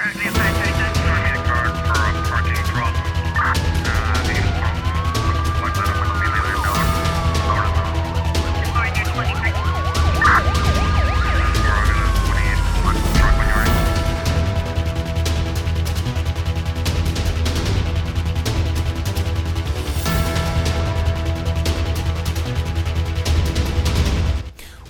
O 0.00 0.27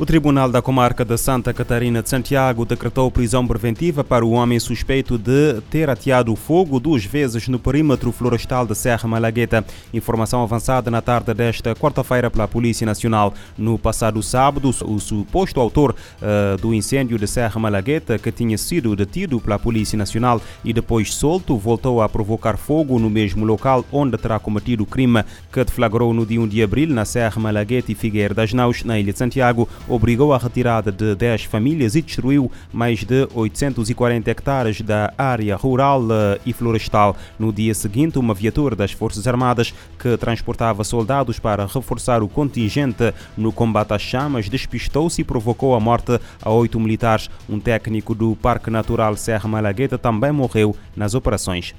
Tribunal 0.08 0.50
da 0.50 0.62
Comarca 0.62 1.04
de 1.04 1.18
Santa 1.18 1.52
Catarina 1.52 2.02
de 2.02 2.08
Santiago 2.08 2.64
decretou 2.64 3.10
prisão 3.10 3.46
preventiva 3.46 4.02
para 4.02 4.24
o 4.24 4.30
homem 4.30 4.58
suspeito 4.58 5.18
de 5.18 5.60
ter 5.70 5.90
ateado 5.90 6.34
fogo 6.34 6.80
duas 6.80 7.04
vezes 7.04 7.46
no 7.46 7.58
perímetro 7.58 8.10
florestal 8.10 8.64
da 8.64 8.74
Serra 8.74 9.06
Malagueta. 9.06 9.62
Informação 9.92 10.42
avançada 10.42 10.90
na 10.90 11.02
tarde 11.02 11.34
desta 11.34 11.74
quarta-feira 11.74 12.30
pela 12.30 12.48
Polícia 12.48 12.86
Nacional. 12.86 13.34
No 13.58 13.78
passado 13.78 14.22
sábado, 14.22 14.70
o 14.70 14.98
suposto 14.98 15.60
autor 15.60 15.94
uh, 16.22 16.56
do 16.56 16.72
incêndio 16.72 17.18
de 17.18 17.26
Serra 17.26 17.60
Malagueta, 17.60 18.18
que 18.18 18.32
tinha 18.32 18.56
sido 18.56 18.96
detido 18.96 19.38
pela 19.38 19.58
Polícia 19.58 19.98
Nacional 19.98 20.40
e 20.64 20.72
depois 20.72 21.12
solto, 21.12 21.54
voltou 21.58 22.00
a 22.00 22.08
provocar 22.08 22.56
fogo 22.56 22.98
no 22.98 23.10
mesmo 23.10 23.44
local 23.44 23.84
onde 23.92 24.16
terá 24.16 24.38
cometido 24.38 24.84
o 24.84 24.86
crime 24.86 25.22
que 25.52 25.62
deflagrou 25.62 26.14
no 26.14 26.24
dia 26.24 26.40
1 26.40 26.48
de 26.48 26.62
abril 26.62 26.88
na 26.88 27.04
Serra 27.04 27.38
Malagueta 27.38 27.92
e 27.92 27.94
Figueira 27.94 28.32
das 28.32 28.54
Naus, 28.54 28.82
na 28.84 28.98
Ilha 28.98 29.12
de 29.12 29.18
Santiago 29.18 29.68
obrigou 29.98 30.32
a 30.32 30.38
retirada 30.38 30.92
de 30.92 31.16
10 31.16 31.44
famílias 31.44 31.96
e 31.96 32.02
destruiu 32.02 32.50
mais 32.72 33.02
de 33.02 33.28
840 33.34 34.30
hectares 34.30 34.80
da 34.80 35.12
área 35.18 35.56
rural 35.56 36.02
eh, 36.10 36.40
e 36.46 36.52
florestal. 36.52 37.16
No 37.36 37.52
dia 37.52 37.74
seguinte, 37.74 38.16
uma 38.16 38.32
viatura 38.32 38.76
das 38.76 38.92
Forças 38.92 39.26
Armadas 39.26 39.74
que 39.98 40.16
transportava 40.16 40.84
soldados 40.84 41.40
para 41.40 41.66
reforçar 41.66 42.22
o 42.22 42.28
contingente 42.28 43.12
no 43.36 43.52
combate 43.52 43.92
às 43.92 44.02
chamas 44.02 44.48
despistou-se 44.48 45.20
e 45.20 45.24
provocou 45.24 45.74
a 45.74 45.80
morte 45.80 46.20
a 46.40 46.50
oito 46.50 46.78
militares. 46.78 47.28
Um 47.48 47.58
técnico 47.58 48.14
do 48.14 48.36
Parque 48.36 48.70
Natural 48.70 49.16
Serra 49.16 49.48
Malagueta 49.48 49.98
também 49.98 50.30
morreu 50.30 50.76
nas 50.96 51.14
operações. 51.14 51.74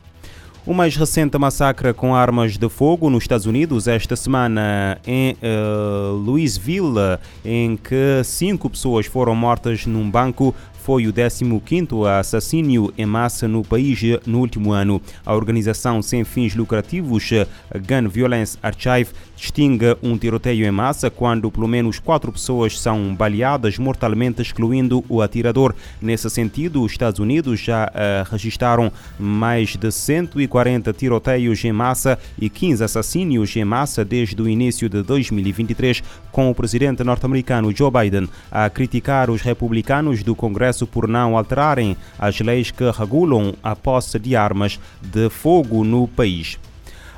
O 0.66 0.74
mais 0.74 0.96
recente 0.96 1.38
massacre 1.38 1.94
com 1.94 2.14
armas 2.14 2.58
de 2.58 2.70
fogo 2.70 3.10
nos 3.10 3.24
Estados 3.24 3.46
Unidos 3.46 3.88
esta 3.88 4.16
semana 4.16 5.00
em 5.08 5.36
uh, 5.42 6.12
Louisville, 6.14 7.18
em 7.46 7.78
que 7.78 8.22
cinco 8.26 8.70
pessoas 8.70 9.06
foram 9.06 9.34
mortas 9.36 9.86
num 9.86 10.10
banco 10.12 10.54
foi 10.84 11.08
o 11.08 11.14
15º 11.14 12.08
assassínio 12.20 12.94
em 12.98 13.06
massa 13.06 13.48
no 13.48 13.64
país 13.64 14.00
no 14.26 14.40
último 14.40 14.72
ano. 14.72 15.02
A 15.26 15.36
organização 15.36 16.02
sem 16.02 16.24
fins 16.24 16.56
lucrativos 16.56 17.30
Gun 17.74 18.10
Violence 18.10 18.58
Archive 18.62 19.12
distingue 19.36 19.96
um 20.04 20.18
tiroteio 20.18 20.66
em 20.66 20.72
massa 20.72 21.10
quando 21.10 21.50
pelo 21.50 21.68
menos 21.68 21.98
quatro 21.98 22.32
pessoas 22.32 22.80
são 22.80 23.16
baleadas 23.16 23.78
mortalmente, 23.78 24.42
excluindo 24.42 25.04
o 25.08 25.22
atirador. 25.22 25.74
Nesse 26.02 26.30
sentido, 26.30 26.84
os 26.84 26.92
Estados 26.92 27.20
Unidos 27.20 27.60
já 27.60 27.86
uh, 27.86 28.30
registraram 28.30 28.92
mais 29.18 29.76
de 29.76 29.92
140 29.92 30.92
tiroteios 30.94 31.64
em 31.64 31.72
massa 31.72 32.20
e 32.40 32.50
15 32.50 32.84
assassínios 32.84 33.56
em 33.56 33.64
massa 33.64 34.04
desde 34.04 34.42
o 34.42 34.50
início 34.50 34.90
de 34.90 35.02
2023, 35.02 36.04
com 36.32 36.50
o 36.50 36.56
presidente 36.56 37.04
norte-americano 37.04 37.76
Joe 37.76 37.92
Biden 37.92 38.30
a 38.52 38.70
criticar 38.70 39.30
os 39.30 39.42
republicanos 39.42 40.24
do 40.24 40.36
Congresso 40.36 40.69
por 40.88 41.08
não 41.08 41.38
alterarem 41.38 41.96
as 42.18 42.40
leis 42.40 42.72
que 42.72 42.90
regulam 42.92 43.54
a 43.64 43.76
posse 43.76 44.20
de 44.20 44.36
armas 44.36 44.80
de 45.02 45.30
fogo 45.30 45.84
no 45.84 46.08
país. 46.08 46.58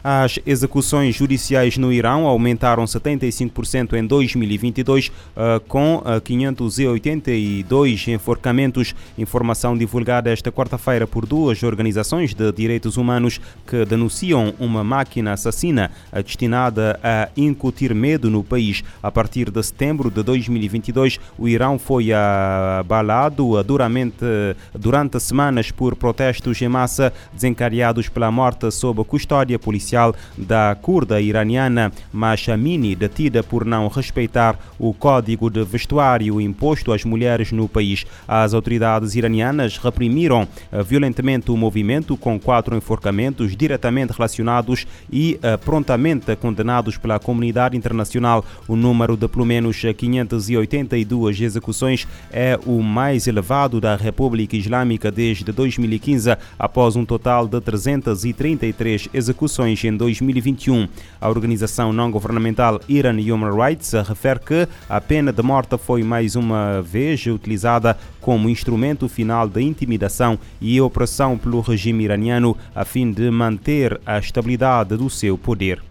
As 0.03 0.39
execuções 0.47 1.15
judiciais 1.15 1.77
no 1.77 1.93
Irão 1.93 2.25
aumentaram 2.25 2.85
75% 2.85 3.93
em 3.93 4.03
2022, 4.03 5.11
eh, 5.35 5.61
com 5.67 6.01
582 6.23 8.07
eh, 8.07 8.11
enforcamentos. 8.11 8.95
Informação 9.15 9.77
divulgada 9.77 10.31
esta 10.31 10.51
quarta-feira 10.51 11.05
por 11.05 11.27
duas 11.27 11.61
organizações 11.61 12.33
de 12.33 12.51
direitos 12.51 12.97
humanos 12.97 13.39
que 13.67 13.85
denunciam 13.85 14.55
uma 14.59 14.83
máquina 14.83 15.33
assassina 15.33 15.91
eh, 16.11 16.23
destinada 16.23 16.99
a 17.03 17.29
incutir 17.37 17.93
medo 17.93 18.27
no 18.27 18.43
país. 18.43 18.83
A 19.03 19.11
partir 19.11 19.51
de 19.51 19.61
setembro 19.61 20.09
de 20.09 20.23
2022, 20.23 21.19
o 21.37 21.47
Irão 21.47 21.77
foi 21.77 22.09
abalado 22.11 23.61
duramente 23.63 24.25
durante 24.73 25.19
semanas 25.19 25.69
por 25.69 25.95
protestos 25.95 26.59
em 26.59 26.67
massa 26.67 27.13
desencadeados 27.31 28.09
pela 28.09 28.31
morte 28.31 28.71
sob 28.71 29.03
custódia 29.03 29.59
policial 29.59 29.90
da 30.37 30.75
curda 30.81 31.21
iraniana 31.21 31.91
Mashamini, 32.11 32.95
detida 32.95 33.43
por 33.43 33.65
não 33.65 33.87
respeitar 33.87 34.57
o 34.79 34.93
código 34.93 35.49
de 35.49 35.63
vestuário 35.63 36.39
imposto 36.39 36.91
às 36.91 37.03
mulheres 37.03 37.51
no 37.51 37.67
país. 37.67 38.05
As 38.27 38.53
autoridades 38.53 39.15
iranianas 39.15 39.77
reprimiram 39.77 40.47
eh, 40.71 40.83
violentamente 40.83 41.51
o 41.51 41.57
movimento 41.57 42.17
com 42.17 42.39
quatro 42.39 42.75
enforcamentos 42.75 43.55
diretamente 43.55 44.13
relacionados 44.13 44.85
e 45.11 45.39
eh, 45.41 45.57
prontamente 45.57 46.35
condenados 46.35 46.97
pela 46.97 47.19
comunidade 47.19 47.77
internacional. 47.77 48.45
O 48.67 48.75
número 48.75 49.15
de 49.17 49.27
pelo 49.27 49.45
menos 49.45 49.81
582 49.81 51.41
execuções 51.41 52.07
é 52.31 52.59
o 52.65 52.81
mais 52.81 53.27
elevado 53.27 53.79
da 53.79 53.95
República 53.95 54.55
Islâmica 54.55 55.11
desde 55.11 55.51
2015, 55.51 56.37
após 56.57 56.95
um 56.95 57.05
total 57.05 57.47
de 57.47 57.59
333 57.61 59.09
execuções 59.13 59.80
em 59.87 59.95
2021. 59.95 60.87
A 61.19 61.29
organização 61.29 61.91
não-governamental 61.91 62.79
Iran 62.87 63.17
Human 63.17 63.51
Rights 63.51 63.93
refere 64.07 64.39
que 64.39 64.67
a 64.89 65.01
pena 65.01 65.31
de 65.31 65.41
morte 65.41 65.77
foi 65.77 66.03
mais 66.03 66.35
uma 66.35 66.81
vez 66.81 67.25
utilizada 67.25 67.97
como 68.19 68.49
instrumento 68.49 69.07
final 69.07 69.47
de 69.47 69.61
intimidação 69.61 70.37
e 70.61 70.79
opressão 70.79 71.37
pelo 71.37 71.61
regime 71.61 72.03
iraniano 72.03 72.57
a 72.75 72.85
fim 72.85 73.11
de 73.11 73.29
manter 73.29 73.99
a 74.05 74.17
estabilidade 74.17 74.95
do 74.95 75.09
seu 75.09 75.37
poder. 75.37 75.90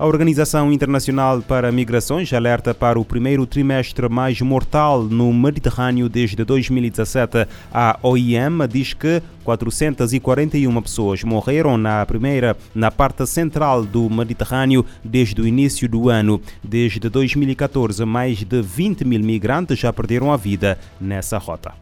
A 0.00 0.06
Organização 0.06 0.72
Internacional 0.72 1.42
para 1.42 1.70
Migrações 1.70 2.32
alerta 2.32 2.72
para 2.72 2.98
o 2.98 3.04
primeiro 3.04 3.44
trimestre 3.44 4.08
mais 4.08 4.40
mortal 4.40 5.02
no 5.02 5.30
Mediterrâneo 5.30 6.08
desde 6.08 6.42
2017. 6.42 7.46
A 7.70 7.98
OIM 8.02 8.66
diz 8.66 8.94
que 8.94 9.22
441 9.44 10.80
pessoas 10.80 11.22
morreram 11.22 11.76
na 11.76 12.06
primeira 12.06 12.56
na 12.74 12.90
parte 12.90 13.26
central 13.26 13.84
do 13.84 14.08
Mediterrâneo 14.08 14.86
desde 15.04 15.38
o 15.42 15.46
início 15.46 15.86
do 15.86 16.08
ano. 16.08 16.40
Desde 16.64 17.10
2014, 17.10 18.02
mais 18.06 18.38
de 18.38 18.62
20 18.62 19.04
mil 19.04 19.20
migrantes 19.20 19.78
já 19.78 19.92
perderam 19.92 20.32
a 20.32 20.36
vida 20.38 20.78
nessa 20.98 21.36
rota. 21.36 21.74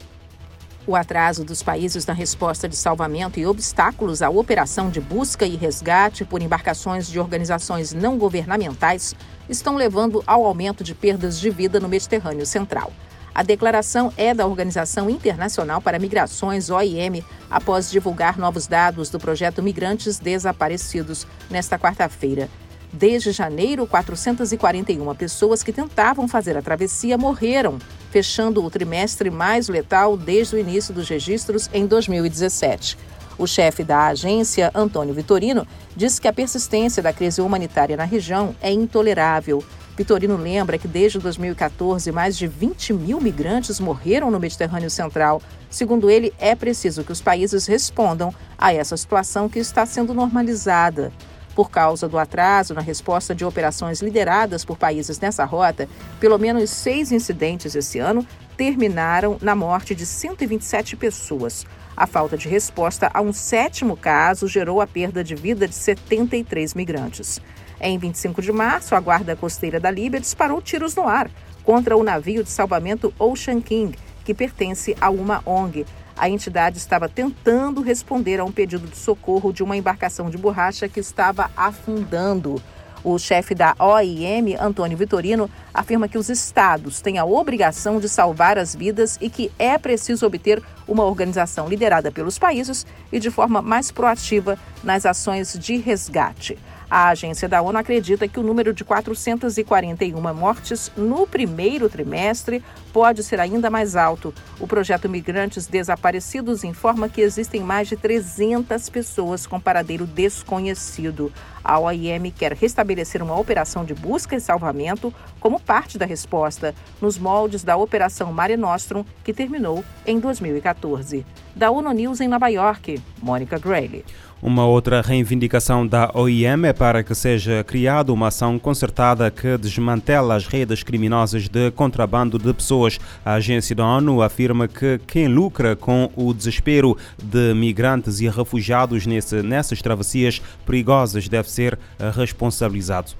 O 0.89 0.97
atraso 0.97 1.45
dos 1.45 1.63
países 1.63 2.07
na 2.07 2.15
resposta 2.15 2.67
de 2.67 2.75
salvamento 2.75 3.39
e 3.39 3.45
obstáculos 3.45 4.23
à 4.23 4.31
operação 4.31 4.89
de 4.89 5.03
busca 5.03 5.45
e 5.45 5.55
resgate 5.55 6.25
por 6.25 6.41
embarcações 6.41 7.07
de 7.11 7.21
organizações 7.21 7.93
não 7.93 8.17
governamentais 8.17 9.15
estão 9.51 9.77
levando 9.77 10.25
ao 10.27 10.47
aumento 10.47 10.83
de 10.83 10.95
perdas 10.95 11.39
de 11.39 11.51
vida 11.51 11.79
no 11.79 11.91
Mediterrâneo 11.91 12.47
Central. 12.47 12.91
A 13.35 13.43
declaração 13.43 14.11
é 14.17 14.33
da 14.33 14.47
Organização 14.47 15.11
Internacional 15.11 15.83
para 15.83 15.99
Migrações, 15.99 16.71
OIM, 16.71 17.23
após 17.51 17.91
divulgar 17.91 18.39
novos 18.39 18.67
dados 18.67 19.11
do 19.11 19.19
projeto 19.19 19.63
Migrantes 19.63 20.19
Desaparecidos 20.19 21.27
nesta 21.51 21.79
quarta-feira. 21.79 22.49
Desde 22.93 23.33
janeiro, 23.33 23.87
441 23.87 25.15
pessoas 25.15 25.63
que 25.63 25.73
tentavam 25.73 26.27
fazer 26.27 26.57
a 26.57 26.63
travessia 26.63 27.19
morreram, 27.19 27.79
fechando 28.11 28.65
o 28.65 28.71
trimestre 28.71 29.31
mais 29.31 29.69
letal 29.69 30.17
desde 30.17 30.57
o 30.57 30.59
início 30.59 30.95
dos 30.95 31.09
registros 31.09 31.69
em 31.73 31.87
2017. 31.87 32.97
O 33.37 33.47
chefe 33.47 33.85
da 33.85 34.07
agência, 34.07 34.71
Antônio 34.75 35.15
Vitorino, 35.15 35.67
disse 35.95 36.21
que 36.21 36.27
a 36.27 36.33
persistência 36.33 37.03
da 37.03 37.13
crise 37.13 37.41
humanitária 37.41 37.97
na 37.97 38.05
região 38.05 38.57
é 38.61 38.73
intolerável. 38.73 39.63
Vitorino 39.97 40.37
lembra 40.37 40.79
que 40.79 40.89
desde 40.89 41.19
2014, 41.19 42.11
mais 42.11 42.39
de 42.39 42.47
20 42.47 42.93
mil 42.95 43.21
migrantes 43.21 43.79
morreram 43.79 44.31
no 44.31 44.41
Mediterrâneo 44.41 44.91
Central. 44.91 45.43
Segundo 45.69 46.09
ele, 46.09 46.33
é 46.39 46.55
preciso 46.55 47.05
que 47.05 47.13
os 47.13 47.21
países 47.21 47.67
respondam 47.67 48.35
a 48.57 48.73
essa 48.73 48.97
situação 48.97 49.49
que 49.49 49.59
está 49.59 49.85
sendo 49.85 50.15
normalizada. 50.15 51.13
Por 51.59 51.73
causa 51.73 52.09
do 52.09 52.17
atraso 52.17 52.73
na 52.73 52.81
resposta 52.81 53.35
de 53.35 53.45
operações 53.45 54.01
lideradas 54.01 54.65
por 54.65 54.79
países 54.79 55.19
nessa 55.19 55.45
rota, 55.45 55.89
pelo 56.21 56.39
menos 56.39 56.71
seis 56.71 57.11
incidentes 57.11 57.75
esse 57.75 57.99
ano 57.99 58.25
terminaram 58.57 59.37
na 59.43 59.57
morte 59.57 59.93
de 59.93 60.07
127 60.07 60.95
pessoas. 60.95 61.67
A 61.97 62.07
falta 62.07 62.39
de 62.39 62.49
resposta 62.49 63.11
a 63.13 63.21
um 63.21 63.33
sétimo 63.33 63.97
caso 63.97 64.47
gerou 64.47 64.81
a 64.81 64.87
perda 64.87 65.25
de 65.25 65.35
vida 65.35 65.67
de 65.67 65.75
73 65.75 66.75
migrantes. 66.75 67.41
Em 67.81 67.99
25 67.99 68.41
de 68.41 68.53
março, 68.53 68.95
a 68.95 69.01
Guarda 69.01 69.35
Costeira 69.35 69.81
da 69.81 69.91
Líbia 69.91 70.21
disparou 70.21 70.63
tiros 70.63 70.95
no 70.95 71.09
ar 71.09 71.29
contra 71.65 71.97
o 71.97 72.05
navio 72.05 72.45
de 72.45 72.51
salvamento 72.51 73.13
Ocean 73.19 73.61
King, 73.61 73.99
que 74.29 74.35
pertence 74.35 74.95
a 75.01 75.09
uma 75.09 75.41
ONG. 75.47 75.87
a 76.15 76.29
entidade 76.29 76.77
estava 76.77 77.09
tentando 77.09 77.81
responder 77.81 78.41
a 78.41 78.45
um 78.45 78.53
pedido 78.53 78.87
de 78.87 78.95
socorro 78.95 79.55
de 79.55 79.63
uma 79.63 79.75
embarcação 79.75 80.29
de 80.29 80.37
borracha 80.37 80.87
que 80.87 81.01
estava 81.01 81.51
afundando. 81.57 82.61
O 83.03 83.19
chefe 83.19 83.55
da 83.55 83.75
OIM, 83.79 84.55
Antônio 84.61 84.99
Vitorino, 84.99 85.49
afirma 85.73 86.09
que 86.09 86.19
os 86.19 86.29
estados 86.29 87.01
têm 87.01 87.17
a 87.17 87.25
obrigação 87.25 87.99
de 87.99 88.07
salvar 88.07 88.59
as 88.59 88.75
vidas 88.75 89.17
e 89.19 89.31
que 89.31 89.51
é 89.59 89.79
preciso 89.79 90.27
obter 90.27 90.63
uma 90.87 91.05
organização 91.05 91.67
liderada 91.67 92.13
pelos 92.13 92.39
países 92.39 92.85
e 93.11 93.19
de 93.19 93.31
forma 93.31 93.63
mais 93.63 93.91
proativa 93.91 94.59
nas 94.85 95.07
ações 95.07 95.59
de 95.59 95.79
resgate. 95.79 96.59
A 96.91 97.11
agência 97.11 97.47
da 97.47 97.61
ONU 97.61 97.77
acredita 97.77 98.27
que 98.27 98.41
o 98.41 98.43
número 98.43 98.73
de 98.73 98.83
441 98.83 100.35
mortes 100.35 100.91
no 100.97 101.27
primeiro 101.27 101.87
trimestre 101.87 102.65
pode 102.95 103.23
ser 103.23 103.39
ainda 103.39 103.69
mais 103.69 103.95
alto. 103.95 104.33
O 104.59 104.67
projeto 104.67 105.07
Migrantes 105.07 105.67
Desaparecidos 105.67 106.65
informa 106.65 107.07
que 107.07 107.21
existem 107.21 107.61
mais 107.61 107.89
de 107.89 107.97
300 107.97 108.89
pessoas 108.89 109.47
com 109.47 109.61
paradeiro 109.61 110.07
desconhecido. 110.07 111.31
A 111.63 111.79
OIM 111.79 112.31
quer 112.31 112.55
restabelecer 112.55 113.23
uma 113.23 113.39
operação 113.39 113.85
de 113.85 113.93
busca 113.93 114.35
e 114.35 114.41
salvamento 114.41 115.13
como 115.39 115.61
parte 115.61 115.99
da 115.99 116.07
resposta, 116.07 116.75
nos 117.03 117.19
moldes 117.19 117.63
da 117.63 117.77
Operação 117.77 118.33
Mare 118.33 118.57
Nostrum, 118.57 119.05
que 119.23 119.35
terminou 119.35 119.85
em 120.07 120.19
2014. 120.19 121.27
Da 121.59 121.73
ONU 121.73 121.91
News 121.91 122.21
em 122.21 122.29
Nova 122.29 122.47
York, 122.47 123.01
Mônica 123.21 123.59
Grayle. 123.59 124.05
Uma 124.41 124.65
outra 124.65 125.03
reivindicação 125.03 125.85
da 125.85 126.09
OIM 126.15 126.65
é 126.65 126.73
para 126.73 127.03
que 127.03 127.13
seja 127.17 127.65
criada 127.65 128.13
uma 128.13 128.29
ação 128.29 128.57
concertada 128.61 129.29
que 129.29 129.59
desmantela 129.59 130.37
as 130.37 130.47
redes 130.47 130.85
criminosas 130.85 131.49
de 131.49 131.73
contrabando 131.73 132.39
de 132.39 132.55
pessoas. 132.55 133.01
A 133.25 133.33
agência 133.35 133.75
da 133.75 133.85
ONU 133.85 134.23
afirma 134.23 134.69
que 134.69 135.01
quem 135.05 135.27
lucra 135.27 135.75
com 135.75 136.09
o 136.15 136.33
desespero 136.33 136.97
de 137.21 137.53
migrantes 137.55 138.21
e 138.21 138.29
refugiados 138.29 139.05
nesse, 139.05 139.43
nessas 139.43 139.83
travessias 139.83 140.41
perigosas 140.65 141.29
deve 141.29 141.51
ser 141.51 141.77
responsabilizado. 142.15 143.11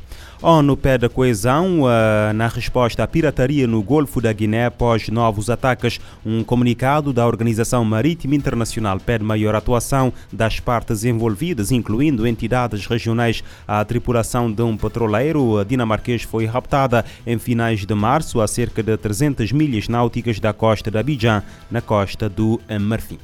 A 0.41 0.53
ONU 0.53 0.77
pede 0.77 1.09
coesão 1.09 1.83
uh, 1.83 2.33
na 2.33 2.47
resposta 2.47 3.03
à 3.03 3.09
pirataria 3.09 3.67
no 3.67 3.83
Golfo 3.83 4.21
da 4.21 4.33
Guiné 4.33 4.67
após 4.67 5.09
novos 5.09 5.51
ataques. 5.51 5.99
Um 6.25 6.45
comunicado 6.45 7.13
da 7.13 7.27
Organização 7.27 7.85
Marítima 7.85 8.28
Internacional 8.35 8.99
pede 8.99 9.25
maior 9.25 9.55
atuação 9.55 10.13
das 10.33 10.61
partes 10.61 11.05
envolvidas, 11.05 11.71
incluindo 11.71 12.27
entidades 12.27 12.87
regionais. 12.87 13.43
A 13.67 13.85
tripulação 13.85 14.51
de 14.51 14.63
um 14.63 14.77
petroleiro 14.77 15.65
dinamarquês 15.65 16.23
foi 16.23 16.47
raptada 16.47 17.05
em 17.27 17.39
finais 17.39 17.85
de 17.85 17.95
março 17.95 18.41
a 18.41 18.49
cerca 18.49 18.83
de 18.83 18.97
300 18.97 19.53
milhas 19.53 19.89
náuticas 19.89 20.41
da 20.41 20.53
costa 20.53 20.91
de 20.91 20.99
Abidjan, 20.99 21.43
na 21.71 21.81
costa 21.81 22.29
do 22.29 22.61
Marfim. 22.81 23.19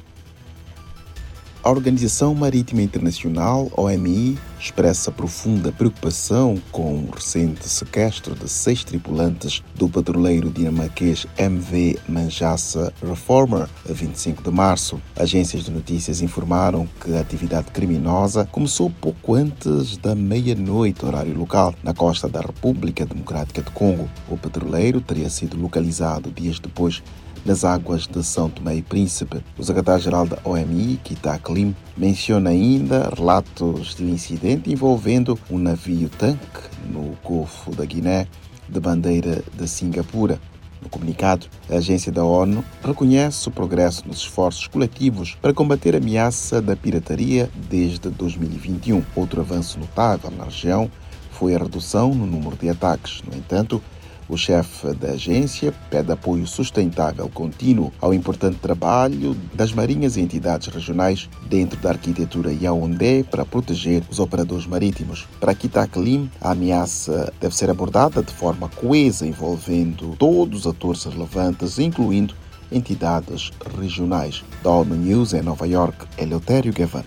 A 1.65 1.71
Organização 1.71 2.35
Marítima 2.35 2.83
Internacional, 2.83 3.71
OMI, 3.75 4.37
expressa 4.59 5.11
profunda 5.11 5.71
preocupação 5.71 6.61
com 6.71 6.93
o 6.93 7.09
recente 7.09 7.67
sequestro 7.67 8.35
de 8.35 8.47
seis 8.47 8.83
tripulantes 8.83 9.63
do 9.73 9.89
petroleiro 9.89 10.51
dinamarquês 10.51 11.25
MV 11.35 11.97
Manjassa 12.07 12.93
Reformer, 13.01 13.67
a 13.89 13.91
25 13.91 14.43
de 14.43 14.51
março. 14.51 15.01
Agências 15.15 15.63
de 15.63 15.71
notícias 15.71 16.21
informaram 16.21 16.87
que 17.03 17.15
a 17.15 17.19
atividade 17.19 17.71
criminosa 17.71 18.47
começou 18.51 18.91
pouco 19.01 19.33
antes 19.33 19.97
da 19.97 20.13
meia-noite, 20.13 21.03
horário 21.03 21.35
local, 21.35 21.73
na 21.83 21.95
costa 21.95 22.29
da 22.29 22.41
República 22.41 23.07
Democrática 23.07 23.63
do 23.63 23.71
Congo. 23.71 24.07
O 24.29 24.37
petroleiro 24.37 25.01
teria 25.01 25.31
sido 25.31 25.59
localizado 25.59 26.29
dias 26.29 26.59
depois 26.59 27.01
nas 27.45 27.63
águas 27.63 28.07
de 28.07 28.23
São 28.23 28.49
Tomé 28.49 28.75
e 28.75 28.81
Príncipe. 28.81 29.43
O 29.57 29.63
secretário-geral 29.63 30.25
da 30.25 30.39
OMI, 30.43 30.99
Kita 31.03 31.37
Klim, 31.37 31.75
menciona 31.95 32.49
ainda 32.49 33.11
relatos 33.15 33.95
de 33.95 34.03
um 34.03 34.09
incidente 34.09 34.71
envolvendo 34.71 35.39
um 35.49 35.59
navio-tanque 35.59 36.69
no 36.91 37.15
Golfo 37.23 37.71
da 37.71 37.85
Guiné, 37.85 38.27
de 38.67 38.79
bandeira 38.79 39.43
de 39.53 39.67
Singapura. 39.67 40.39
No 40.81 40.89
comunicado, 40.89 41.47
a 41.69 41.75
agência 41.75 42.11
da 42.11 42.23
ONU 42.23 42.63
reconhece 42.83 43.47
o 43.47 43.51
progresso 43.51 44.07
nos 44.07 44.17
esforços 44.17 44.67
coletivos 44.67 45.35
para 45.41 45.53
combater 45.53 45.95
a 45.95 45.97
ameaça 45.97 46.61
da 46.61 46.75
pirataria 46.75 47.49
desde 47.69 48.09
2021. 48.09 49.03
Outro 49.15 49.41
avanço 49.41 49.79
notável 49.79 50.31
na 50.31 50.45
região 50.45 50.89
foi 51.31 51.55
a 51.55 51.59
redução 51.59 52.13
no 52.13 52.25
número 52.25 52.55
de 52.55 52.69
ataques. 52.69 53.21
No 53.23 53.35
entanto, 53.35 53.81
o 54.27 54.37
chefe 54.37 54.93
da 54.93 55.09
agência 55.09 55.73
pede 55.89 56.11
apoio 56.11 56.47
sustentável 56.47 57.29
contínuo 57.29 57.91
ao 58.01 58.13
importante 58.13 58.57
trabalho 58.57 59.35
das 59.53 59.71
marinhas 59.71 60.17
e 60.17 60.21
entidades 60.21 60.67
regionais 60.67 61.29
dentro 61.47 61.79
da 61.79 61.89
arquitetura 61.89 62.51
Yaoundé 62.51 63.23
para 63.23 63.45
proteger 63.45 64.03
os 64.09 64.19
operadores 64.19 64.65
marítimos. 64.65 65.27
Para 65.39 65.55
Kitaklim, 65.55 66.29
a 66.41 66.51
ameaça 66.51 67.31
deve 67.39 67.55
ser 67.55 67.69
abordada 67.69 68.23
de 68.23 68.33
forma 68.33 68.69
coesa, 68.69 69.25
envolvendo 69.27 70.15
todos 70.17 70.61
os 70.61 70.67
atores 70.67 71.03
relevantes, 71.03 71.79
incluindo 71.79 72.33
entidades 72.71 73.51
regionais. 73.79 74.43
Da 74.63 74.71
ONU 74.71 74.95
News 74.95 75.33
em 75.33 75.41
Nova 75.41 75.67
York, 75.67 76.05
Eleutério 76.17 76.73
Gavan. 76.73 77.03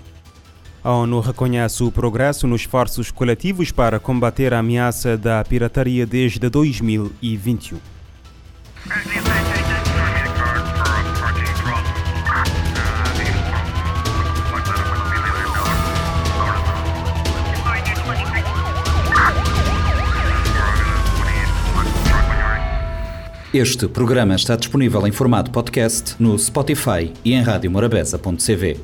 A 0.88 0.92
ONU 0.92 1.20
reconhece 1.20 1.82
o 1.84 1.92
progresso 1.92 2.46
nos 2.46 2.62
esforços 2.62 3.10
coletivos 3.10 3.70
para 3.70 4.00
combater 4.00 4.54
a 4.54 4.60
ameaça 4.60 5.18
da 5.18 5.44
pirataria 5.44 6.06
desde 6.06 6.48
2021. 6.48 7.78
Este 23.52 23.88
programa 23.88 24.34
está 24.34 24.56
disponível 24.56 25.06
em 25.06 25.12
formato 25.12 25.50
podcast 25.50 26.14
no 26.18 26.38
Spotify 26.38 27.12
e 27.22 27.34
em 27.34 27.42
radiomorabeza.cv. 27.42 28.76